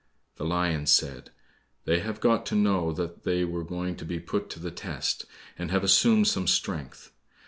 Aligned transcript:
The 0.37 0.45
lion 0.45 0.87
said, 0.87 1.29
"They 1.85 1.99
have 1.99 2.19
got 2.19 2.43
to 2.47 2.55
know 2.55 2.91
that 2.91 3.21
they 3.21 3.45
were 3.45 3.63
going 3.63 3.95
to 3.97 4.03
be 4.03 4.19
put 4.19 4.49
to 4.49 4.59
the 4.59 4.71
test, 4.71 5.25
and 5.59 5.69
have 5.69 5.83
assumed 5.83 6.27
some 6.27 6.47
strength. 6.47 7.11